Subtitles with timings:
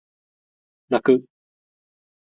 [0.89, 1.23] 泣く